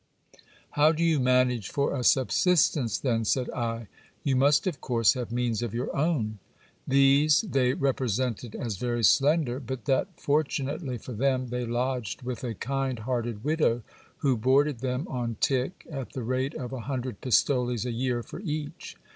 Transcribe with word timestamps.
How 0.71 0.91
do 0.93 1.03
you 1.03 1.19
manage 1.19 1.69
for 1.69 1.95
a 1.95 2.03
subsistence, 2.03 2.97
then? 2.97 3.23
said 3.23 3.51
I. 3.51 3.87
You 4.23 4.35
must 4.35 4.65
of 4.65 4.81
course 4.81 5.13
have 5.13 5.31
means 5.31 5.61
of 5.61 5.75
your 5.75 5.95
own. 5.95 6.39
These 6.87 7.41
they 7.41 7.75
represented 7.75 8.55
as 8.55 8.77
very 8.77 9.03
slender; 9.03 9.59
but 9.59 9.85
that, 9.85 10.07
fortunately 10.17 10.97
for 10.97 11.13
them, 11.13 11.49
they 11.49 11.67
lodged 11.67 12.23
with 12.23 12.43
a 12.43 12.55
kind 12.55 12.97
hearted 12.97 13.43
widow, 13.43 13.83
who 14.17 14.37
boarded 14.37 14.79
them 14.79 15.07
on 15.07 15.37
tick, 15.39 15.85
at 15.91 16.13
the 16.13 16.23
rate 16.23 16.55
of 16.55 16.73
a 16.73 16.79
hundred 16.89 17.21
pistoles 17.21 17.85
a 17.85 17.91
year 17.91 18.23
for 18.23 18.39
each. 18.39 18.97